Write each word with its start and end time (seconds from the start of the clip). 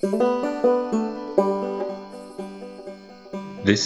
This 0.00 0.12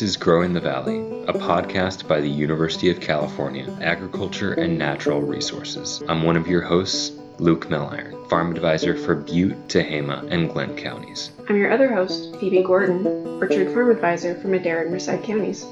is 0.02 0.18
Growing 0.18 0.52
the 0.52 0.60
Valley, 0.60 0.98
a 1.26 1.32
podcast 1.32 2.06
by 2.06 2.20
the 2.20 2.28
University 2.28 2.90
of 2.90 3.00
California 3.00 3.66
Agriculture 3.80 4.52
and 4.52 4.78
Natural 4.78 5.22
Resources. 5.22 6.02
I'm 6.10 6.22
one 6.22 6.36
of 6.36 6.46
your 6.46 6.60
hosts, 6.60 7.12
Luke 7.38 7.68
Milliron, 7.68 8.28
Farm 8.28 8.54
Advisor 8.54 8.94
for 8.94 9.14
Butte, 9.14 9.56
Tehama, 9.68 10.30
and 10.30 10.50
Glenn 10.50 10.76
counties. 10.76 11.30
I'm 11.48 11.56
your 11.56 11.72
other 11.72 11.90
host, 11.94 12.36
Phoebe 12.36 12.62
Gordon, 12.62 13.06
Orchard 13.40 13.72
Farm 13.72 13.90
Advisor 13.90 14.34
for 14.34 14.48
Madera 14.48 14.82
and 14.82 14.90
Merced 14.90 15.22
counties. 15.22 15.64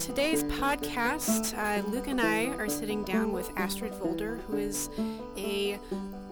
Today's 0.00 0.42
podcast, 0.44 1.54
uh, 1.58 1.86
Luke 1.88 2.06
and 2.06 2.22
I 2.22 2.46
are 2.56 2.70
sitting 2.70 3.04
down 3.04 3.32
with 3.32 3.50
Astrid 3.56 3.92
Volder, 3.92 4.40
who 4.46 4.56
is 4.56 4.88
a 5.36 5.78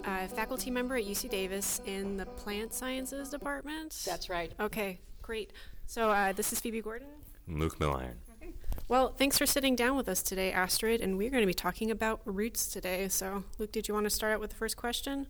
uh, 0.05 0.25
faculty 0.25 0.71
member 0.71 0.95
at 0.97 1.05
UC 1.05 1.29
Davis 1.29 1.79
in 1.85 2.17
the 2.17 2.25
Plant 2.25 2.73
Sciences 2.73 3.29
Department. 3.29 3.95
That's 4.07 4.27
right. 4.27 4.51
Okay, 4.59 4.99
great. 5.21 5.53
So 5.85 6.09
uh, 6.09 6.33
this 6.33 6.51
is 6.51 6.59
Phoebe 6.59 6.81
Gordon. 6.81 7.09
Luke 7.47 7.77
Milliron. 7.77 8.15
Okay. 8.41 8.53
Well, 8.87 9.13
thanks 9.13 9.37
for 9.37 9.45
sitting 9.45 9.75
down 9.75 9.95
with 9.95 10.09
us 10.09 10.23
today, 10.23 10.51
Astrid, 10.51 10.99
and 10.99 11.15
we're 11.15 11.29
going 11.29 11.43
to 11.43 11.47
be 11.47 11.53
talking 11.53 11.91
about 11.91 12.21
roots 12.25 12.65
today. 12.65 13.07
So, 13.07 13.43
Luke, 13.59 13.71
did 13.71 13.87
you 13.87 13.93
want 13.93 14.05
to 14.05 14.09
start 14.09 14.33
out 14.33 14.39
with 14.39 14.49
the 14.49 14.55
first 14.55 14.77
question? 14.77 15.27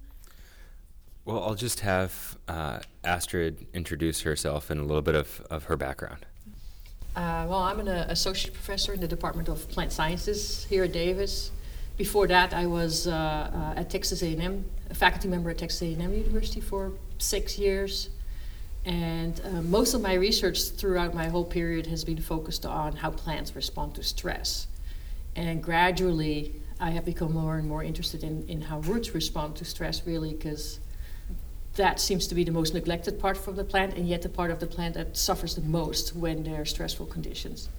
Well, 1.25 1.43
I'll 1.43 1.55
just 1.55 1.81
have 1.81 2.37
uh, 2.47 2.79
Astrid 3.03 3.67
introduce 3.73 4.21
herself 4.21 4.69
and 4.69 4.79
a 4.79 4.85
little 4.85 5.01
bit 5.01 5.15
of, 5.15 5.45
of 5.49 5.65
her 5.65 5.75
background. 5.75 6.25
Uh, 7.19 7.45
well, 7.49 7.59
I'm 7.59 7.81
an 7.81 7.89
uh, 7.89 8.05
associate 8.07 8.53
professor 8.53 8.93
in 8.93 9.01
the 9.01 9.07
Department 9.07 9.49
of 9.49 9.67
Plant 9.67 9.91
Sciences 9.91 10.63
here 10.69 10.85
at 10.85 10.93
Davis. 10.93 11.51
Before 11.97 12.25
that, 12.27 12.53
I 12.53 12.65
was 12.65 13.07
uh, 13.07 13.11
uh, 13.11 13.73
at 13.77 13.89
Texas 13.89 14.23
A&M, 14.23 14.63
a 14.89 14.93
faculty 14.93 15.27
member 15.27 15.49
at 15.49 15.57
Texas 15.57 15.81
A&M 15.81 16.13
University 16.13 16.61
for 16.61 16.93
six 17.17 17.59
years. 17.59 18.07
And 18.85 19.41
uh, 19.43 19.61
most 19.63 19.93
of 19.93 19.99
my 19.99 20.13
research 20.13 20.61
throughout 20.69 21.13
my 21.13 21.27
whole 21.27 21.43
period 21.43 21.87
has 21.87 22.05
been 22.05 22.21
focused 22.21 22.65
on 22.65 22.95
how 22.95 23.11
plants 23.11 23.53
respond 23.53 23.95
to 23.95 24.03
stress. 24.03 24.67
And 25.35 25.61
gradually, 25.61 26.53
I 26.79 26.91
have 26.91 27.03
become 27.03 27.33
more 27.33 27.57
and 27.57 27.67
more 27.67 27.83
interested 27.83 28.23
in, 28.23 28.47
in 28.47 28.61
how 28.61 28.79
roots 28.79 29.13
respond 29.13 29.57
to 29.57 29.65
stress, 29.65 30.07
really, 30.07 30.35
because 30.35 30.79
that 31.79 31.99
seems 31.99 32.27
to 32.27 32.35
be 32.35 32.43
the 32.43 32.51
most 32.51 32.73
neglected 32.73 33.19
part 33.19 33.47
of 33.47 33.55
the 33.55 33.63
plant, 33.63 33.95
and 33.95 34.07
yet 34.07 34.21
the 34.21 34.29
part 34.29 34.51
of 34.51 34.59
the 34.59 34.67
plant 34.67 34.95
that 34.95 35.15
suffers 35.15 35.55
the 35.55 35.61
most 35.61 36.13
when 36.13 36.43
there 36.43 36.61
are 36.61 36.65
stressful 36.65 37.05
conditions. 37.05 37.69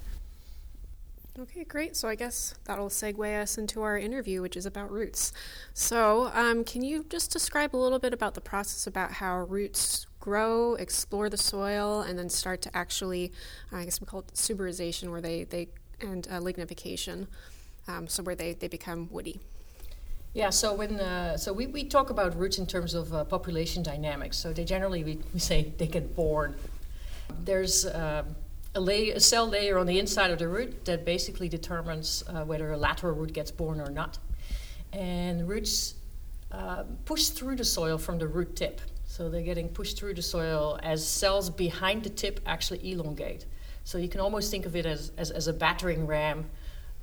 Okay, 1.39 1.65
great. 1.65 1.97
So 1.97 2.09
I 2.09 2.15
guess 2.15 2.55
that'll 2.65 2.89
segue 2.89 3.41
us 3.41 3.59
into 3.59 3.83
our 3.83 3.99
interview, 3.99 4.41
which 4.41 4.57
is 4.57 4.65
about 4.65 4.91
roots. 4.91 5.33
So, 5.75 6.31
um, 6.35 6.65
can 6.65 6.83
you 6.83 7.05
just 7.09 7.31
describe 7.31 7.77
a 7.77 7.79
little 7.79 7.99
bit 7.99 8.13
about 8.13 8.35
the 8.35 8.41
process 8.41 8.87
about 8.87 9.13
how 9.13 9.43
roots 9.45 10.07
grow, 10.19 10.75
explore 10.75 11.29
the 11.29 11.39
soil, 11.39 12.01
and 12.01 12.19
then 12.19 12.29
start 12.31 12.63
to 12.63 12.77
actually, 12.77 13.33
I 13.71 13.85
guess 13.85 14.01
we 14.01 14.07
call 14.07 14.21
it 14.21 14.35
suberization, 14.35 15.11
where 15.11 15.21
they, 15.21 15.45
they 15.45 15.69
and 16.01 16.27
uh, 16.31 16.41
lignification, 16.41 17.27
um, 17.87 18.09
so 18.09 18.23
where 18.23 18.35
they, 18.35 18.55
they 18.55 18.69
become 18.69 19.09
woody? 19.11 19.41
Yeah, 20.33 20.51
so 20.51 20.75
when 20.75 21.01
uh, 21.01 21.37
so 21.37 21.53
we, 21.53 21.67
we 21.67 21.83
talk 21.83 22.11
about 22.11 22.39
roots 22.39 22.59
in 22.59 22.67
terms 22.67 22.95
of 22.95 23.13
uh, 23.13 23.25
population 23.25 23.83
dynamics. 23.83 24.37
So 24.37 24.53
they 24.53 24.65
generally 24.65 25.03
we, 25.03 25.19
we 25.35 25.41
say 25.41 25.73
they 25.77 25.89
get 25.89 26.15
born. 26.15 26.55
There's 27.45 27.85
uh, 27.85 28.23
a, 28.77 29.11
a 29.11 29.21
cell 29.21 29.49
layer 29.49 29.77
on 29.77 29.87
the 29.87 29.99
inside 29.99 30.31
of 30.31 30.39
the 30.39 30.47
root 30.47 30.85
that 30.85 31.05
basically 31.05 31.49
determines 31.49 32.23
uh, 32.29 32.45
whether 32.45 32.71
a 32.71 32.77
lateral 32.77 33.15
root 33.15 33.33
gets 33.33 33.51
born 33.51 33.81
or 33.81 33.91
not. 33.91 34.19
And 34.93 35.49
roots 35.49 35.95
uh, 36.53 36.85
push 37.07 37.29
through 37.29 37.57
the 37.57 37.65
soil 37.65 37.99
from 37.99 38.19
the 38.19 38.29
root 38.29 38.55
tip. 38.55 38.81
So 39.07 39.29
they're 39.29 39.43
getting 39.43 39.69
pushed 39.69 39.99
through 39.99 40.15
the 40.15 40.23
soil 40.23 40.79
as 40.85 41.05
cells 41.05 41.51
behind 41.51 42.05
the 42.05 42.11
tip 42.11 42.39
actually 42.47 42.93
elongate. 42.93 43.47
So 43.83 43.99
you 43.99 44.09
can 44.09 44.21
almost 44.21 44.53
think 44.53 44.65
of 44.65 44.77
it 44.77 44.87
as, 44.87 45.11
as, 45.17 45.33
as 45.33 45.49
a 45.49 45.53
battering 45.53 46.07
ram 46.07 46.47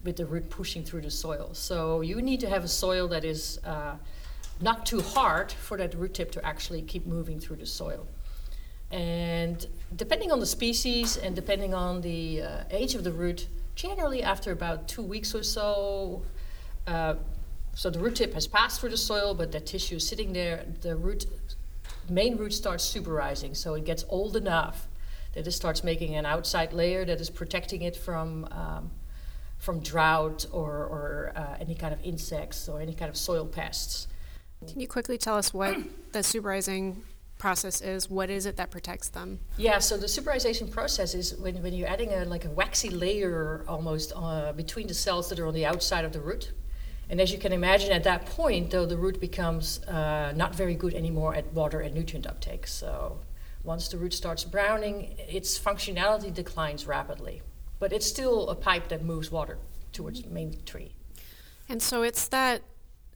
with 0.08 0.16
the 0.16 0.26
root 0.26 0.50
pushing 0.50 0.86
through 0.86 1.02
the 1.02 1.12
soil. 1.12 1.50
So 1.52 2.00
you 2.00 2.22
need 2.22 2.40
to 2.40 2.50
have 2.50 2.64
a 2.64 2.68
soil 2.70 3.10
that 3.10 3.26
is 3.26 3.60
uh, 3.66 3.98
not 4.62 4.86
too 4.86 5.02
hard 5.02 5.52
for 5.52 5.76
that 5.78 5.94
root 5.96 6.14
tip 6.14 6.32
to 6.32 6.46
actually 6.46 6.82
keep 6.82 7.06
moving 7.06 7.42
through 7.42 7.58
the 7.58 7.66
soil. 7.66 8.08
And 8.90 9.68
depending 9.98 10.32
on 10.32 10.40
the 10.40 10.46
species 10.46 11.18
and 11.18 11.36
depending 11.36 11.74
on 11.74 12.00
the 12.00 12.42
uh, 12.42 12.64
age 12.72 12.96
of 12.96 13.04
the 13.04 13.12
root, 13.12 13.48
generally 13.76 14.24
after 14.24 14.54
about 14.54 14.88
two 14.88 15.04
weeks 15.04 15.36
or 15.36 15.44
so, 15.44 16.22
uh, 16.88 17.16
so 17.74 17.90
the 17.90 18.00
root 18.00 18.16
tip 18.16 18.34
has 18.34 18.48
passed 18.48 18.80
through 18.80 18.92
the 18.92 19.04
soil, 19.12 19.34
but 19.34 19.52
that 19.52 19.66
tissue 19.66 19.98
is 19.98 20.08
sitting 20.08 20.32
there. 20.32 20.64
The 20.82 20.96
root, 20.96 21.26
main 22.10 22.38
root 22.38 22.54
starts 22.54 22.86
suberizing, 22.96 23.58
so 23.58 23.74
it 23.74 23.84
gets 23.84 24.06
old 24.08 24.38
enough 24.38 24.88
that 25.34 25.46
it 25.46 25.52
starts 25.52 25.84
making 25.84 26.16
an 26.16 26.26
outside 26.26 26.72
layer 26.72 27.04
that 27.04 27.20
is 27.20 27.30
protecting 27.30 27.82
it 27.82 27.96
from 27.98 28.48
um, 28.52 28.90
from 29.68 29.82
drought 29.82 30.46
or, 30.54 30.72
or 30.72 31.34
uh, 31.36 31.58
any 31.60 31.76
kind 31.76 31.94
of 31.94 32.02
insects 32.02 32.70
or 32.70 32.80
any 32.80 32.94
kind 32.94 33.10
of 33.10 33.18
soil 33.18 33.46
pests. 33.46 34.08
Can 34.66 34.80
you 34.80 34.88
quickly 34.88 35.18
tell 35.18 35.36
us 35.36 35.54
what 35.54 35.76
the 36.14 36.20
suberizing 36.20 37.02
process 37.38 37.82
is? 37.82 38.10
What 38.10 38.30
is 38.30 38.46
it 38.46 38.56
that 38.56 38.72
protects 38.72 39.10
them? 39.10 39.42
Yeah, 39.58 39.80
so 39.80 39.98
the 39.98 40.06
suberization 40.06 40.72
process 40.72 41.14
is 41.14 41.36
when, 41.36 41.62
when 41.62 41.74
you're 41.74 41.90
adding 41.90 42.14
a, 42.14 42.24
like 42.24 42.46
a 42.46 42.50
waxy 42.50 42.90
layer 42.90 43.66
almost 43.68 44.14
uh, 44.16 44.54
between 44.54 44.88
the 44.88 44.94
cells 44.94 45.28
that 45.28 45.38
are 45.38 45.48
on 45.48 45.54
the 45.54 45.66
outside 45.66 46.06
of 46.06 46.14
the 46.14 46.22
root. 46.22 46.54
And 47.10 47.20
as 47.20 47.34
you 47.34 47.38
can 47.38 47.52
imagine, 47.52 47.92
at 47.92 48.06
that 48.06 48.26
point, 48.26 48.72
though, 48.72 48.86
the 48.86 48.96
root 48.96 49.20
becomes 49.20 49.84
uh, 49.84 50.32
not 50.34 50.56
very 50.56 50.76
good 50.76 50.94
anymore 50.94 51.36
at 51.36 51.52
water 51.52 51.82
and 51.82 51.94
nutrient 51.94 52.26
uptake. 52.26 52.68
So 52.68 53.20
once 53.66 53.90
the 53.90 53.98
root 53.98 54.14
starts 54.14 54.46
browning, 54.46 55.18
its 55.28 55.60
functionality 55.60 56.34
declines 56.34 56.88
rapidly. 56.88 57.42
But 57.80 57.94
it's 57.94 58.08
still 58.08 58.50
a 58.50 58.56
pipe 58.56 58.88
that 58.90 59.04
moves 59.04 59.32
water 59.32 59.58
towards 59.92 60.22
the 60.22 60.30
main 60.30 60.58
tree. 60.66 60.94
And 61.70 61.82
so 61.82 62.04
it's 62.04 62.28
that 62.30 62.62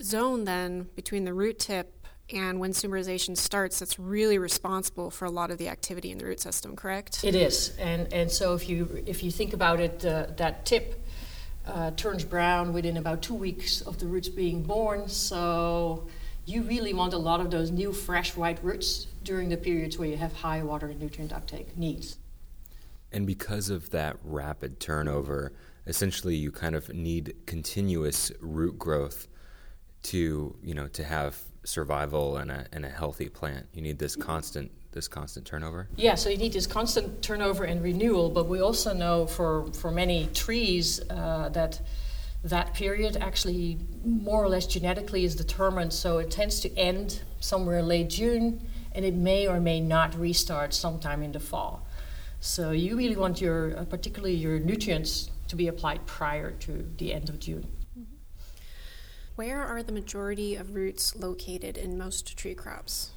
zone 0.02 0.46
then 0.46 0.90
between 0.96 1.26
the 1.26 1.34
root 1.34 1.60
tip 1.60 2.02
and 2.34 2.60
when 2.60 2.72
suberization 2.72 3.36
starts, 3.36 3.80
that's 3.80 4.00
really 4.00 4.38
responsible 4.38 5.12
for 5.12 5.26
a 5.26 5.30
lot 5.30 5.52
of 5.52 5.58
the 5.58 5.68
activity 5.68 6.12
in 6.12 6.18
the 6.18 6.26
root 6.26 6.40
system, 6.40 6.76
correct? 6.76 7.24
It 7.24 7.36
is, 7.36 7.76
and 7.78 8.12
and 8.14 8.32
so 8.32 8.54
if 8.54 8.70
you 8.70 9.04
if 9.06 9.24
you 9.24 9.32
think 9.32 9.54
about 9.54 9.80
it, 9.80 10.06
uh, 10.06 10.28
that 10.38 10.66
tip 10.66 11.04
uh, 11.68 11.92
turns 11.92 12.24
brown 12.24 12.74
within 12.74 12.98
about 12.98 13.22
two 13.22 13.34
weeks 13.34 13.82
of 13.82 13.98
the 14.00 14.08
roots 14.08 14.30
being 14.30 14.64
born. 14.64 15.08
So 15.10 16.08
you 16.46 16.64
really 16.64 16.94
want 16.94 17.14
a 17.14 17.18
lot 17.18 17.40
of 17.40 17.52
those 17.52 17.70
new, 17.70 17.94
fresh 17.94 18.36
white 18.36 18.64
roots 18.64 19.08
during 19.24 19.50
the 19.50 19.58
periods 19.58 19.98
where 19.98 20.08
you 20.08 20.18
have 20.18 20.34
high 20.34 20.64
water 20.64 20.88
and 20.88 21.00
nutrient 21.00 21.34
uptake 21.34 21.78
needs. 21.78 22.18
And 23.12 23.28
because 23.28 23.70
of 23.70 23.90
that 23.92 24.18
rapid 24.24 24.80
turnover, 24.80 25.54
essentially 25.86 26.36
you 26.36 26.52
kind 26.52 26.76
of 26.76 26.94
need 26.94 27.36
continuous 27.46 28.32
root 28.40 28.78
growth 28.78 29.28
to 30.04 30.56
you 30.64 30.74
know 30.74 30.88
to 30.88 31.04
have 31.04 31.38
survival 31.64 32.38
and 32.38 32.50
a, 32.50 32.66
and 32.72 32.86
a 32.86 32.90
healthy 32.90 33.30
plant. 33.30 33.68
You 33.74 33.82
need 33.82 34.00
this 34.00 34.16
constant 34.16 34.72
this 34.92 35.08
constant 35.08 35.46
turnover. 35.46 35.88
Yeah, 35.96 36.16
so 36.16 36.30
you 36.30 36.38
need 36.38 36.54
this 36.54 36.68
constant 36.68 37.22
turnover 37.22 37.64
and 37.64 37.82
renewal. 37.82 38.30
But 38.30 38.48
we 38.48 38.60
also 38.60 38.94
know 38.94 39.26
for 39.26 39.72
for 39.74 39.92
many 39.92 40.28
trees 40.34 41.00
uh, 41.10 41.50
that 41.50 41.82
that 42.44 42.74
period 42.74 43.18
actually 43.18 43.78
more 44.04 44.44
or 44.44 44.50
less 44.50 44.66
genetically 44.66 45.24
is 45.24 45.36
determined. 45.36 45.94
So 45.94 46.18
it 46.18 46.32
tends 46.32 46.60
to 46.62 46.76
end 46.78 47.22
somewhere 47.40 47.84
late 47.84 48.10
June, 48.10 48.68
and 48.94 49.06
it 49.06 49.14
may 49.14 49.48
or 49.48 49.60
may 49.60 49.80
not 49.80 50.16
restart 50.16 50.74
sometime 50.74 51.22
in 51.22 51.32
the 51.32 51.40
fall. 51.40 51.86
So 52.44 52.72
you 52.72 52.98
really 52.98 53.16
want 53.16 53.40
your, 53.40 53.78
uh, 53.78 53.86
particularly 53.86 54.34
your 54.34 54.60
nutrients, 54.60 55.30
to 55.48 55.56
be 55.56 55.68
applied 55.68 56.04
prior 56.08 56.52
to 56.52 56.90
the 56.98 57.14
end 57.14 57.30
of 57.30 57.40
June. 57.40 57.68
Where 59.36 59.62
are 59.62 59.84
the 59.84 59.92
majority 59.92 60.56
of 60.56 60.74
roots 60.74 61.16
located 61.16 61.78
in 61.78 62.00
most 62.00 62.36
tree 62.36 62.56
crops? 62.56 63.12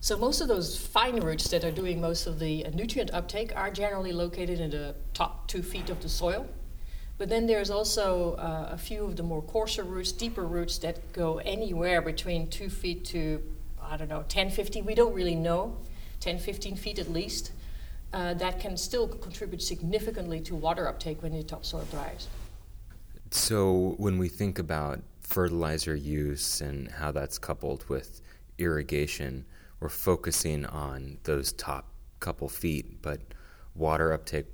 So 0.00 0.16
most 0.16 0.40
of 0.40 0.48
those 0.48 0.76
fine 0.76 1.20
roots 1.20 1.48
that 1.50 1.62
are 1.62 1.70
doing 1.70 2.00
most 2.00 2.26
of 2.26 2.40
the 2.40 2.66
uh, 2.66 2.70
nutrient 2.70 3.14
uptake 3.14 3.52
are 3.54 3.70
generally 3.70 4.12
located 4.12 4.58
in 4.58 4.70
the 4.70 4.96
top 5.14 5.46
two 5.46 5.62
feet 5.62 5.88
of 5.88 6.02
the 6.02 6.08
soil. 6.08 6.48
But 7.18 7.28
then 7.28 7.46
there's 7.46 7.70
also 7.70 8.34
uh, 8.34 8.70
a 8.72 8.78
few 8.78 9.04
of 9.04 9.14
the 9.14 9.22
more 9.22 9.42
coarser 9.42 9.84
roots, 9.84 10.10
deeper 10.10 10.44
roots 10.44 10.78
that 10.78 11.12
go 11.12 11.38
anywhere 11.38 12.02
between 12.02 12.48
two 12.48 12.68
feet 12.68 13.04
to, 13.06 13.40
I 13.80 13.96
don't 13.96 14.08
know, 14.08 14.24
10, 14.28 14.50
15, 14.50 14.84
we 14.84 14.96
don't 14.96 15.14
really 15.14 15.36
know, 15.36 15.76
10, 16.18 16.40
15 16.40 16.74
feet 16.76 16.98
at 16.98 17.12
least, 17.12 17.52
uh, 18.12 18.34
that 18.34 18.58
can 18.60 18.76
still 18.76 19.06
contribute 19.06 19.62
significantly 19.62 20.40
to 20.40 20.54
water 20.54 20.88
uptake 20.88 21.22
when 21.22 21.32
the 21.32 21.42
topsoil 21.42 21.84
dries. 21.90 22.28
So, 23.30 23.94
when 23.98 24.18
we 24.18 24.28
think 24.28 24.58
about 24.58 25.00
fertilizer 25.20 25.94
use 25.94 26.62
and 26.62 26.90
how 26.90 27.12
that's 27.12 27.38
coupled 27.38 27.86
with 27.88 28.22
irrigation, 28.56 29.44
we're 29.80 29.90
focusing 29.90 30.64
on 30.66 31.18
those 31.24 31.52
top 31.52 31.92
couple 32.20 32.48
feet, 32.48 33.02
but 33.02 33.20
water 33.74 34.12
uptake, 34.12 34.46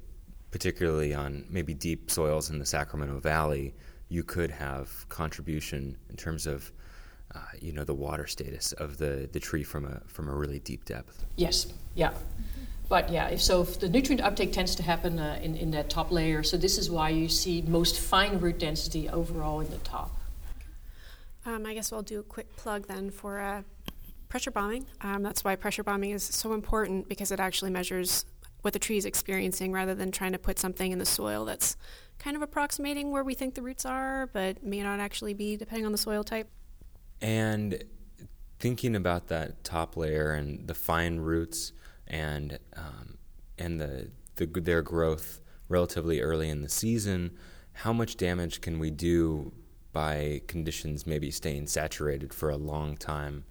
particularly 0.51 1.15
on 1.15 1.47
maybe 1.49 1.73
deep 1.73 2.11
soils 2.11 2.51
in 2.51 2.59
the 2.59 2.67
Sacramento 2.67 3.21
Valley, 3.21 3.75
you 4.09 4.23
could 4.23 4.51
have 4.51 5.09
contribution 5.09 5.97
in 6.11 6.17
terms 6.17 6.47
of 6.47 6.71
uh, 7.35 7.39
you 7.61 7.73
know 7.73 7.85
the 7.85 7.95
water 7.95 8.27
status 8.27 8.73
of 8.75 8.99
the, 8.99 9.29
the 9.33 9.41
tree 9.41 9.65
from 9.65 9.85
a 9.87 10.01
from 10.07 10.29
a 10.29 10.35
really 10.35 10.59
deep 10.61 10.85
depth. 10.85 11.25
Yes, 11.37 11.73
yeah. 11.95 12.13
But 12.89 13.11
yeah, 13.11 13.29
if 13.29 13.43
so, 13.43 13.63
if 13.63 13.81
the 13.81 13.89
nutrient 13.89 14.23
uptake 14.23 14.53
tends 14.53 14.75
to 14.77 14.83
happen 14.83 15.19
uh, 15.19 15.39
in, 15.43 15.57
in 15.57 15.71
that 15.71 15.89
top 15.89 16.11
layer. 16.11 16.43
So 16.43 16.57
this 16.57 16.77
is 16.79 16.91
why 16.91 17.09
you 17.09 17.29
see 17.29 17.63
most 17.63 17.99
fine 17.99 18.39
root 18.39 18.59
density 18.59 19.09
overall 19.09 19.61
in 19.61 19.71
the 19.71 19.79
top. 19.79 20.15
Um, 21.47 21.67
I 21.67 21.75
guess 21.75 21.93
I'll 21.93 22.03
do 22.03 22.21
a 22.21 22.23
quick 22.23 22.57
plug 22.57 22.87
then 22.87 23.11
for 23.11 23.41
uh, 23.41 23.63
pressure 24.29 24.51
bombing. 24.51 24.87
Um, 25.01 25.23
that's 25.23 25.45
why 25.45 25.57
pressure 25.57 25.83
bombing 25.83 26.11
is 26.11 26.23
so 26.23 26.53
important 26.53 27.09
because 27.09 27.31
it 27.31 27.41
actually 27.41 27.71
measures 27.71 28.25
what 28.63 28.73
the 28.73 28.79
tree 28.79 28.97
is 28.97 29.05
experiencing 29.05 29.73
rather 29.73 29.95
than 29.95 30.11
trying 30.11 30.33
to 30.33 30.39
put 30.39 30.59
something 30.59 30.91
in 30.91 30.99
the 30.99 31.05
soil 31.05 31.45
that's 31.45 31.77
kind 32.19 32.35
of 32.35 32.43
approximating 32.43 33.11
where 33.11 33.23
we 33.23 33.35
think 33.35 33.55
the 33.55 33.63
roots 33.63 33.85
are, 33.85 34.29
but 34.33 34.63
may 34.63 34.83
not 34.83 35.01
actually 35.01 35.35
be 35.35 35.57
depending 35.57 35.85
on 35.85 35.93
the 35.93 35.99
soil 35.99 36.25
type. 36.25 36.49
And 37.21 37.85
thinking 38.59 38.97
about 38.97 39.29
that 39.29 39.65
top 39.65 39.97
layer 39.97 40.33
and 40.33 40.67
the 40.67 40.75
fine 40.75 41.19
roots 41.19 41.73
and 42.07 42.59
um, 42.77 43.19
and 43.59 43.81
the, 43.81 44.11
the 44.37 44.47
their 44.47 44.83
growth 44.83 45.41
relatively 45.69 46.21
early 46.21 46.49
in 46.49 46.63
the 46.63 46.69
season, 46.69 47.31
how 47.73 47.93
much 47.93 48.17
damage 48.17 48.61
can 48.61 48.79
we 48.79 48.91
do 48.91 49.53
by 49.93 50.43
conditions 50.47 51.07
maybe 51.07 51.31
staying 51.31 51.67
saturated 51.67 52.35
for 52.35 52.51
a 52.51 52.57
long 52.57 52.97
time 52.97 53.45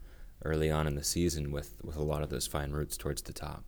early 0.45 0.69
on 0.69 0.87
in 0.87 0.95
the 0.95 1.03
season 1.03 1.51
with, 1.51 1.77
with 1.83 1.95
a 1.95 2.03
lot 2.03 2.21
of 2.21 2.29
those 2.29 2.45
fine 2.45 2.71
roots 2.71 2.97
towards 2.97 3.21
the 3.23 3.33
top? 3.33 3.63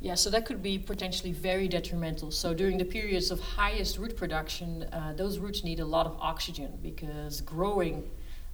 Yeah, 0.00 0.14
so 0.14 0.30
that 0.30 0.46
could 0.46 0.62
be 0.62 0.78
potentially 0.78 1.32
very 1.32 1.68
detrimental. 1.68 2.30
So 2.30 2.54
during 2.54 2.78
the 2.78 2.84
periods 2.84 3.30
of 3.30 3.38
highest 3.38 3.98
root 3.98 4.16
production, 4.16 4.84
uh, 4.92 5.12
those 5.14 5.38
roots 5.38 5.62
need 5.62 5.78
a 5.78 5.84
lot 5.84 6.06
of 6.06 6.16
oxygen 6.18 6.78
because 6.82 7.42
growing 7.42 8.10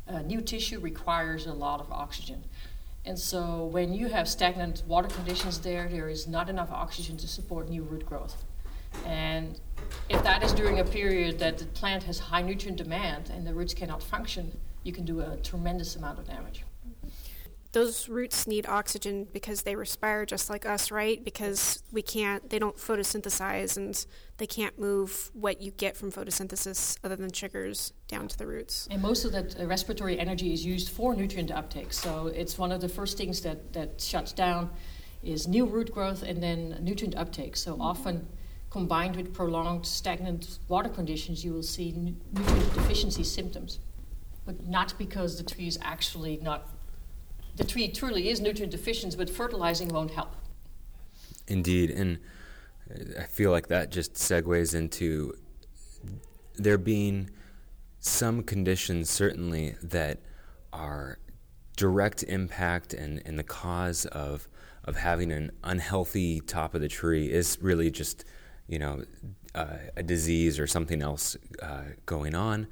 uh, 0.09 0.23
new 0.23 0.41
tissue 0.41 0.81
requires 0.81 1.47
a 1.47 1.53
lot 1.53 1.81
of 1.81 1.91
oxygen. 1.93 2.45
And 3.07 3.19
so 3.19 3.67
when 3.67 3.93
you 3.95 4.09
have 4.09 4.29
stagnant 4.29 4.83
water 4.87 5.09
conditions 5.09 5.61
there, 5.61 5.89
there 5.89 6.09
is 6.09 6.27
not 6.27 6.49
enough 6.49 6.73
oxygen 6.73 7.17
to 7.19 7.29
support 7.29 7.69
new 7.69 7.85
root 7.85 8.05
growth. 8.05 8.45
And 9.05 9.61
if 10.09 10.23
that 10.25 10.43
is 10.43 10.53
during 10.53 10.81
a 10.81 10.85
period 10.85 11.39
that 11.39 11.59
the 11.59 11.67
plant 11.67 12.03
has 12.03 12.19
high 12.19 12.43
nutrient 12.43 12.79
demand 12.79 13.31
and 13.31 13.47
the 13.47 13.55
roots 13.55 13.75
cannot 13.75 14.03
function, 14.03 14.59
you 14.83 14.93
can 14.93 15.05
do 15.05 15.21
a 15.21 15.37
tremendous 15.37 15.95
amount 15.95 16.19
of 16.19 16.27
damage 16.27 16.65
those 17.77 18.09
roots 18.09 18.47
need 18.47 18.67
oxygen 18.67 19.29
because 19.35 19.61
they 19.61 19.77
respire 19.77 20.25
just 20.25 20.49
like 20.49 20.65
us, 20.65 20.91
right? 20.91 21.23
Because 21.23 21.83
we 21.93 22.01
can't, 22.01 22.49
they 22.49 22.59
don't 22.59 22.79
photosynthesize 22.79 23.77
and 23.77 24.07
they 24.39 24.47
can't 24.47 24.79
move 24.79 25.31
what 25.35 25.61
you 25.61 25.73
get 25.73 25.95
from 25.95 26.11
photosynthesis 26.11 26.97
other 27.05 27.17
than 27.17 27.31
sugars 27.31 27.93
down 28.09 28.29
to 28.29 28.39
the 28.39 28.47
roots. 28.47 28.89
And 28.91 29.03
most 29.03 29.27
of 29.27 29.33
that 29.33 29.61
uh, 29.61 29.67
respiratory 29.67 30.19
energy 30.19 30.55
is 30.55 30.65
used 30.65 30.89
for 30.89 31.15
nutrient 31.15 31.51
uptake. 31.51 31.93
So 31.93 32.29
it's 32.29 32.57
one 32.57 32.73
of 32.73 32.81
the 32.81 32.89
first 32.89 33.19
things 33.19 33.43
that, 33.43 33.75
that 33.75 34.01
shuts 34.01 34.33
down 34.33 34.71
is 35.23 35.47
new 35.47 35.67
root 35.67 35.93
growth 35.93 36.23
and 36.23 36.43
then 36.43 36.79
nutrient 36.81 37.15
uptake. 37.15 37.59
So 37.59 37.77
often 37.79 38.27
combined 38.71 39.17
with 39.17 39.35
prolonged 39.35 39.85
stagnant 39.85 40.61
water 40.69 40.89
conditions, 40.89 41.45
you 41.45 41.53
will 41.53 41.63
see 41.63 41.93
nutrient 42.33 42.73
deficiency 42.73 43.23
symptoms. 43.23 43.81
But 44.47 44.67
not 44.67 44.97
because 44.97 45.37
the 45.37 45.45
tree 45.45 45.67
is 45.67 45.79
actually 45.83 46.39
not 46.41 46.71
the 47.57 47.65
tree 47.65 47.89
truly 47.89 48.29
is 48.29 48.41
nutrient 48.41 48.71
deficient, 48.71 49.17
but 49.17 49.29
fertilizing 49.29 49.89
won't 49.89 50.11
help. 50.11 50.35
Indeed, 51.49 51.91
and 51.91 52.19
I 53.19 53.25
feel 53.25 53.51
like 53.51 53.69
that 53.69 53.91
just 53.91 54.15
segues 54.15 54.75
into 54.75 55.35
there 56.55 56.79
being 56.79 57.31
some 57.99 58.43
conditions 58.43 59.11
certainly 59.11 59.75
that 59.83 60.21
are 60.73 61.19
direct 61.77 62.23
impact 62.25 62.95
and, 62.95 63.23
and 63.27 63.39
the 63.39 63.45
cause 63.45 64.07
of 64.07 64.49
of 64.85 64.97
having 64.97 65.33
an 65.33 65.51
unhealthy 65.65 66.41
top 66.41 66.73
of 66.75 66.81
the 66.81 66.89
tree 66.89 67.31
is 67.31 67.59
really 67.61 67.91
just 67.91 68.25
you 68.69 68.79
know 68.79 69.03
uh, 69.55 69.79
a 69.97 70.03
disease 70.03 70.59
or 70.59 70.67
something 70.67 71.03
else 71.03 71.37
uh, 71.63 71.83
going 72.07 72.35
on 72.35 72.67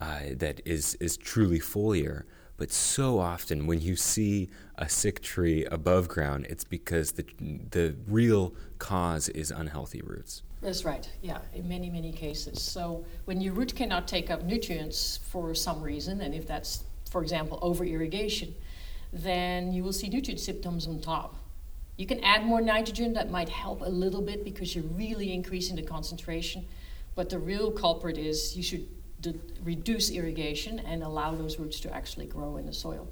uh, 0.00 0.20
that 0.32 0.60
is 0.66 0.94
is 0.96 1.16
truly 1.16 1.58
foliar 1.58 2.24
but 2.56 2.70
so 2.70 3.18
often, 3.18 3.66
when 3.66 3.80
you 3.80 3.96
see 3.96 4.48
a 4.76 4.88
sick 4.88 5.22
tree 5.22 5.64
above 5.66 6.08
ground, 6.08 6.46
it's 6.48 6.64
because 6.64 7.12
the, 7.12 7.24
the 7.70 7.96
real 8.06 8.54
cause 8.78 9.28
is 9.28 9.50
unhealthy 9.50 10.02
roots. 10.02 10.42
That's 10.62 10.84
right, 10.84 11.08
yeah, 11.20 11.38
in 11.52 11.68
many, 11.68 11.90
many 11.90 12.12
cases. 12.12 12.62
So, 12.62 13.04
when 13.24 13.40
your 13.40 13.54
root 13.54 13.74
cannot 13.74 14.06
take 14.06 14.30
up 14.30 14.44
nutrients 14.44 15.18
for 15.30 15.54
some 15.54 15.82
reason, 15.82 16.20
and 16.20 16.34
if 16.34 16.46
that's, 16.46 16.84
for 17.10 17.22
example, 17.22 17.58
over 17.60 17.84
irrigation, 17.84 18.54
then 19.12 19.72
you 19.72 19.82
will 19.82 19.92
see 19.92 20.08
nutrient 20.08 20.40
symptoms 20.40 20.86
on 20.86 21.00
top. 21.00 21.34
You 21.96 22.06
can 22.06 22.22
add 22.24 22.44
more 22.44 22.60
nitrogen, 22.60 23.12
that 23.14 23.30
might 23.30 23.48
help 23.48 23.80
a 23.80 23.88
little 23.88 24.22
bit 24.22 24.44
because 24.44 24.74
you're 24.74 24.84
really 24.84 25.32
increasing 25.32 25.76
the 25.76 25.82
concentration. 25.82 26.66
But 27.14 27.30
the 27.30 27.38
real 27.38 27.70
culprit 27.70 28.18
is 28.18 28.56
you 28.56 28.62
should 28.62 28.88
reduce 29.62 30.10
irrigation 30.10 30.78
and 30.80 31.02
allow 31.02 31.34
those 31.34 31.58
roots 31.58 31.80
to 31.80 31.94
actually 31.94 32.26
grow 32.26 32.56
in 32.56 32.66
the 32.66 32.72
soil. 32.72 33.08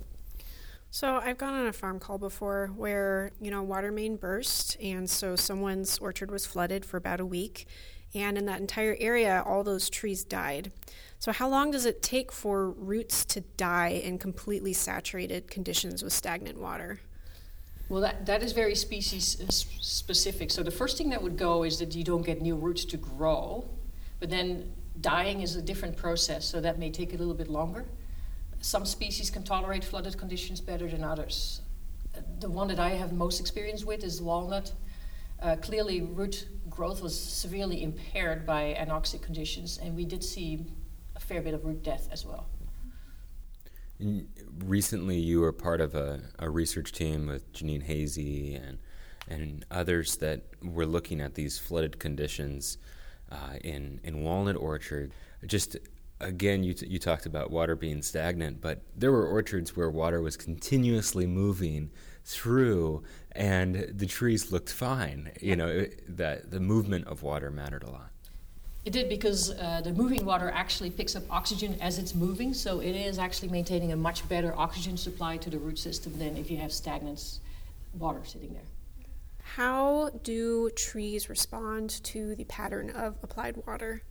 So 0.90 1.16
I've 1.16 1.38
gone 1.38 1.54
on 1.54 1.66
a 1.66 1.72
farm 1.72 1.98
call 1.98 2.18
before 2.18 2.70
where, 2.76 3.30
you 3.40 3.50
know, 3.50 3.62
water 3.62 3.90
main 3.90 4.16
burst 4.16 4.76
and 4.80 5.08
so 5.08 5.36
someone's 5.36 5.98
orchard 5.98 6.30
was 6.30 6.44
flooded 6.44 6.84
for 6.84 6.98
about 6.98 7.18
a 7.18 7.24
week 7.24 7.66
and 8.14 8.36
in 8.36 8.44
that 8.44 8.60
entire 8.60 8.96
area 9.00 9.42
all 9.46 9.64
those 9.64 9.88
trees 9.88 10.22
died. 10.22 10.70
So 11.18 11.32
how 11.32 11.48
long 11.48 11.70
does 11.70 11.86
it 11.86 12.02
take 12.02 12.30
for 12.30 12.70
roots 12.70 13.24
to 13.26 13.40
die 13.56 13.88
in 14.04 14.18
completely 14.18 14.74
saturated 14.74 15.48
conditions 15.48 16.02
with 16.02 16.12
stagnant 16.12 16.58
water? 16.58 17.00
Well, 17.88 18.02
that, 18.02 18.26
that 18.26 18.42
is 18.42 18.52
very 18.52 18.74
species 18.74 19.40
uh, 19.40 19.50
specific. 19.50 20.50
So 20.50 20.62
the 20.62 20.70
first 20.70 20.98
thing 20.98 21.10
that 21.10 21.22
would 21.22 21.36
go 21.36 21.62
is 21.62 21.78
that 21.78 21.94
you 21.94 22.04
don't 22.04 22.22
get 22.22 22.42
new 22.42 22.56
roots 22.56 22.84
to 22.86 22.96
grow, 22.96 23.68
but 24.20 24.30
then 24.30 24.72
Dying 25.00 25.40
is 25.40 25.56
a 25.56 25.62
different 25.62 25.96
process, 25.96 26.44
so 26.44 26.60
that 26.60 26.78
may 26.78 26.90
take 26.90 27.14
a 27.14 27.16
little 27.16 27.34
bit 27.34 27.48
longer. 27.48 27.84
Some 28.60 28.84
species 28.86 29.30
can 29.30 29.42
tolerate 29.42 29.84
flooded 29.84 30.16
conditions 30.16 30.60
better 30.60 30.88
than 30.88 31.02
others. 31.02 31.62
The 32.40 32.50
one 32.50 32.68
that 32.68 32.78
I 32.78 32.90
have 32.90 33.12
most 33.12 33.40
experience 33.40 33.84
with 33.84 34.04
is 34.04 34.20
walnut. 34.20 34.72
Uh, 35.40 35.56
clearly, 35.56 36.02
root 36.02 36.46
growth 36.70 37.02
was 37.02 37.18
severely 37.18 37.82
impaired 37.82 38.46
by 38.46 38.76
anoxic 38.78 39.22
conditions, 39.22 39.78
and 39.82 39.96
we 39.96 40.04
did 40.04 40.22
see 40.22 40.66
a 41.16 41.20
fair 41.20 41.42
bit 41.42 41.54
of 41.54 41.64
root 41.64 41.82
death 41.82 42.08
as 42.12 42.24
well. 42.24 42.46
And 43.98 44.28
recently, 44.64 45.18
you 45.18 45.40
were 45.40 45.52
part 45.52 45.80
of 45.80 45.94
a, 45.94 46.20
a 46.38 46.48
research 46.48 46.92
team 46.92 47.26
with 47.26 47.52
Janine 47.52 47.86
Hasey 47.88 48.56
and 48.56 48.78
and 49.28 49.64
others 49.70 50.16
that 50.16 50.42
were 50.62 50.86
looking 50.86 51.20
at 51.20 51.34
these 51.34 51.58
flooded 51.58 51.98
conditions 51.98 52.78
uh, 53.32 53.56
in 53.64 54.00
in 54.04 54.22
Walnut 54.22 54.56
Orchard. 54.56 55.12
Just 55.46 55.76
again, 56.20 56.62
you 56.62 56.74
t- 56.74 56.86
you 56.86 56.98
talked 56.98 57.26
about 57.26 57.50
water 57.50 57.74
being 57.74 58.02
stagnant, 58.02 58.60
but 58.60 58.82
there 58.96 59.10
were 59.10 59.26
orchards 59.26 59.76
where 59.76 59.90
water 59.90 60.20
was 60.20 60.36
continuously 60.36 61.26
moving 61.26 61.90
through, 62.24 63.02
and 63.32 63.90
the 63.92 64.06
trees 64.06 64.52
looked 64.52 64.70
fine. 64.70 65.32
You 65.40 65.56
know 65.56 65.68
it, 65.68 66.16
that 66.16 66.50
the 66.50 66.60
movement 66.60 67.06
of 67.06 67.22
water 67.22 67.50
mattered 67.50 67.82
a 67.82 67.90
lot. 67.90 68.10
It 68.84 68.92
did 68.92 69.08
because 69.08 69.52
uh, 69.52 69.80
the 69.82 69.92
moving 69.92 70.24
water 70.24 70.50
actually 70.50 70.90
picks 70.90 71.14
up 71.14 71.22
oxygen 71.30 71.76
as 71.80 71.98
it's 71.98 72.14
moving, 72.16 72.52
so 72.52 72.80
it 72.80 72.96
is 72.96 73.16
actually 73.18 73.48
maintaining 73.48 73.92
a 73.92 73.96
much 73.96 74.28
better 74.28 74.52
oxygen 74.56 74.96
supply 74.96 75.36
to 75.36 75.50
the 75.50 75.58
root 75.58 75.78
system 75.78 76.18
than 76.18 76.36
if 76.36 76.50
you 76.50 76.56
have 76.56 76.72
stagnant 76.72 77.38
water 77.96 78.20
sitting 78.24 78.52
there. 78.52 78.71
How 79.56 80.08
do 80.22 80.70
trees 80.70 81.28
respond 81.28 81.90
to 82.04 82.34
the 82.36 82.44
pattern 82.44 82.88
of 82.88 83.18
applied 83.22 83.58
water? 83.66 84.02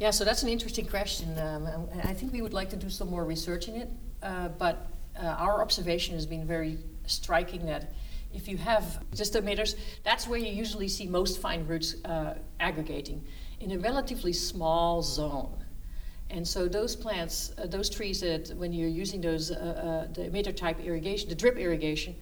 Yeah, 0.00 0.10
so 0.10 0.22
that's 0.22 0.42
an 0.42 0.50
interesting 0.50 0.86
question. 0.86 1.38
Um, 1.38 1.88
I 2.04 2.12
think 2.12 2.34
we 2.34 2.42
would 2.42 2.52
like 2.52 2.68
to 2.70 2.76
do 2.76 2.90
some 2.90 3.08
more 3.08 3.24
research 3.24 3.68
in 3.68 3.76
it, 3.76 3.88
uh, 4.22 4.48
but 4.48 4.86
uh, 5.18 5.28
our 5.28 5.62
observation 5.62 6.14
has 6.14 6.26
been 6.26 6.46
very 6.46 6.76
striking 7.06 7.64
that 7.64 7.94
if 8.34 8.48
you 8.48 8.58
have 8.58 9.02
just 9.14 9.32
emitters, 9.32 9.76
that's 10.04 10.28
where 10.28 10.38
you 10.38 10.52
usually 10.52 10.88
see 10.88 11.06
most 11.06 11.40
fine 11.40 11.66
roots 11.66 11.96
uh, 12.04 12.34
aggregating 12.60 13.24
in 13.60 13.72
a 13.72 13.78
relatively 13.78 14.34
small 14.34 15.00
zone. 15.00 15.64
And 16.28 16.46
so 16.46 16.68
those 16.68 16.94
plants, 16.94 17.52
uh, 17.56 17.66
those 17.66 17.88
trees 17.88 18.20
that 18.20 18.52
when 18.58 18.74
you're 18.74 18.90
using 18.90 19.22
those 19.22 19.50
uh, 19.50 19.54
uh, 19.54 20.12
the 20.12 20.28
emitter 20.28 20.54
type 20.54 20.80
irrigation, 20.80 21.30
the 21.30 21.34
drip 21.34 21.56
irrigation, 21.56 22.14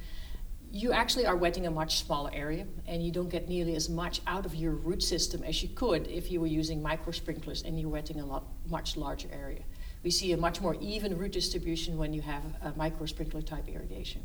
you 0.76 0.92
actually 0.92 1.24
are 1.24 1.36
wetting 1.36 1.66
a 1.66 1.70
much 1.70 2.04
smaller 2.04 2.30
area 2.34 2.66
and 2.86 3.02
you 3.02 3.10
don't 3.10 3.30
get 3.30 3.48
nearly 3.48 3.74
as 3.74 3.88
much 3.88 4.20
out 4.26 4.44
of 4.44 4.54
your 4.54 4.72
root 4.72 5.02
system 5.02 5.42
as 5.42 5.62
you 5.62 5.70
could 5.70 6.06
if 6.06 6.30
you 6.30 6.38
were 6.38 6.46
using 6.46 6.82
micro 6.82 7.12
sprinklers 7.12 7.62
and 7.62 7.80
you're 7.80 7.88
wetting 7.88 8.20
a 8.20 8.26
lot, 8.26 8.44
much 8.68 8.94
larger 8.94 9.28
area. 9.32 9.62
We 10.02 10.10
see 10.10 10.32
a 10.32 10.36
much 10.36 10.60
more 10.60 10.74
even 10.74 11.16
root 11.16 11.32
distribution 11.32 11.96
when 11.96 12.12
you 12.12 12.20
have 12.20 12.42
a 12.62 12.74
micro 12.76 13.06
sprinkler 13.06 13.40
type 13.40 13.66
irrigation. 13.68 14.20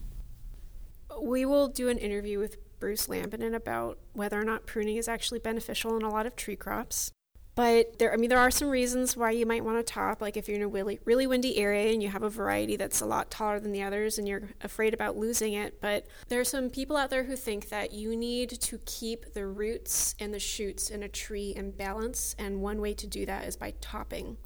We 1.22 1.46
will 1.46 1.70
do 1.70 1.88
an 1.88 1.98
interview 1.98 2.38
with 2.38 2.58
Bruce 2.79 3.08
Lampinen 3.08 3.55
about 3.55 3.98
whether 4.12 4.39
or 4.39 4.43
not 4.43 4.65
pruning 4.65 4.98
is 4.98 5.08
actually 5.08 5.39
beneficial 5.39 5.96
in 5.96 6.01
a 6.01 6.10
lot 6.10 6.25
of 6.25 6.36
tree 6.36 6.58
crops. 6.58 7.12
But 7.53 8.00
there, 8.00 8.13
I 8.13 8.15
mean, 8.15 8.29
there 8.29 8.39
are 8.39 8.50
some 8.50 8.70
reasons 8.70 9.17
why 9.17 9.31
you 9.31 9.46
might 9.46 9.65
want 9.65 9.77
to 9.77 9.84
top. 9.84 10.22
Like 10.22 10.38
if 10.38 10.48
you're 10.48 10.55
in 10.55 10.63
a 10.63 10.67
really, 10.67 11.00
really 11.03 11.27
windy 11.27 11.58
area 11.58 11.91
and 11.91 12.01
you 12.01 12.08
have 12.08 12.24
a 12.24 12.29
variety 12.29 12.77
that's 12.77 13.01
a 13.01 13.05
lot 13.05 13.29
taller 13.29 13.60
than 13.60 13.74
the 13.74 13.84
others, 13.84 14.17
and 14.17 14.27
you're 14.27 14.43
afraid 14.62 14.93
about 14.93 15.17
losing 15.17 15.53
it. 15.53 15.81
But 15.81 16.08
there 16.29 16.39
are 16.39 16.46
some 16.46 16.70
people 16.70 16.96
out 16.96 17.10
there 17.10 17.25
who 17.25 17.36
think 17.36 17.67
that 17.70 17.91
you 17.91 18.15
need 18.15 18.50
to 18.51 18.77
keep 18.86 19.34
the 19.34 19.46
roots 19.46 20.15
and 20.17 20.34
the 20.34 20.39
shoots 20.39 20.89
in 20.89 21.03
a 21.03 21.10
tree 21.10 21.53
in 21.55 21.72
balance, 21.72 22.36
and 22.39 22.62
one 22.62 22.79
way 22.79 22.93
to 22.93 23.05
do 23.05 23.25
that 23.25 23.46
is 23.46 23.58
by 23.58 23.74
topping. 23.81 24.38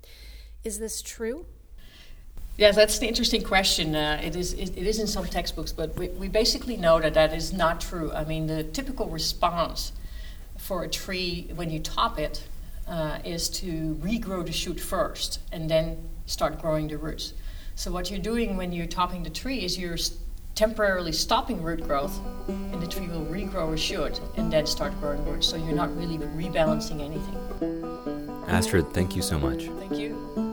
Is 0.64 0.80
this 0.80 1.04
true? 1.04 1.46
Yeah, 2.58 2.72
that's 2.72 2.98
the 3.00 3.08
interesting 3.08 3.44
question. 3.44 3.96
Uh, 3.96 4.20
it 4.24 4.36
is 4.36 4.54
it, 4.54 4.78
it 4.78 4.88
is 4.88 5.00
in 5.00 5.06
some 5.06 5.26
textbooks, 5.26 5.72
but 5.72 5.96
we, 5.96 6.08
we 6.10 6.28
basically 6.28 6.78
know 6.78 7.00
that 7.00 7.14
that 7.14 7.34
is 7.34 7.54
not 7.54 7.82
true. 7.82 8.12
I 8.14 8.24
mean, 8.24 8.48
the 8.48 8.64
typical 8.64 9.08
response 9.10 9.92
for 10.58 10.84
a 10.84 10.88
tree 10.88 11.52
when 11.56 11.70
you 11.70 11.80
top 11.80 12.18
it 12.18 12.48
uh, 12.88 13.20
is 13.24 13.50
to 13.50 13.96
regrow 14.02 14.46
the 14.46 14.52
shoot 14.52 14.80
first 14.80 15.40
and 15.52 15.70
then 15.70 15.98
start 16.26 16.62
growing 16.62 16.88
the 16.88 16.98
roots. 16.98 17.34
So 17.76 17.92
what 17.92 18.10
you're 18.10 18.20
doing 18.20 18.58
when 18.58 18.72
you're 18.72 18.86
topping 18.86 19.24
the 19.24 19.30
tree 19.30 19.64
is 19.64 19.78
you're 19.78 19.98
temporarily 20.56 21.12
stopping 21.12 21.62
root 21.62 21.82
growth, 21.84 22.18
and 22.48 22.82
the 22.82 22.88
tree 22.88 23.08
will 23.08 23.26
regrow 23.26 23.74
a 23.74 23.78
shoot 23.78 24.22
and 24.38 24.52
then 24.52 24.66
start 24.66 24.98
growing 25.02 25.24
roots. 25.26 25.48
So 25.48 25.58
you're 25.58 25.76
not 25.76 25.96
really 25.98 26.18
rebalancing 26.18 27.02
anything. 27.02 28.44
Astrid, 28.48 28.94
thank 28.94 29.16
you 29.16 29.22
so 29.22 29.38
much. 29.38 29.66
Thank 29.80 29.98
you. 29.98 30.45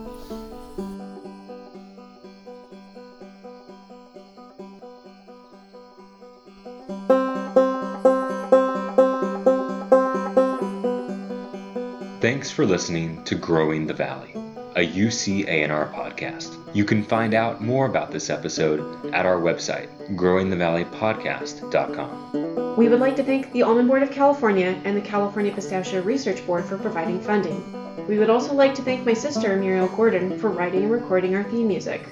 For 12.55 12.65
listening 12.67 13.23
to 13.23 13.33
Growing 13.33 13.87
the 13.87 13.95
Valley, 13.95 14.29
a 14.75 14.87
UC 14.87 15.47
ANR 15.47 15.91
podcast. 15.91 16.55
You 16.75 16.85
can 16.85 17.01
find 17.01 17.33
out 17.33 17.63
more 17.63 17.87
about 17.87 18.11
this 18.11 18.29
episode 18.29 19.11
at 19.11 19.25
our 19.25 19.37
website, 19.37 19.89
growingthevalleypodcast.com. 20.15 22.75
We 22.77 22.89
would 22.89 22.99
like 22.99 23.15
to 23.15 23.23
thank 23.23 23.51
the 23.53 23.63
Almond 23.63 23.87
Board 23.87 24.03
of 24.03 24.11
California 24.11 24.79
and 24.85 24.95
the 24.95 25.01
California 25.01 25.51
Pistachio 25.51 26.03
Research 26.03 26.45
Board 26.45 26.65
for 26.65 26.77
providing 26.77 27.19
funding. 27.19 28.07
We 28.07 28.19
would 28.19 28.29
also 28.29 28.53
like 28.53 28.75
to 28.75 28.83
thank 28.83 29.03
my 29.03 29.13
sister, 29.13 29.57
Muriel 29.57 29.87
Gordon, 29.87 30.37
for 30.37 30.51
writing 30.51 30.83
and 30.83 30.91
recording 30.91 31.35
our 31.35 31.45
theme 31.45 31.67
music. 31.67 32.07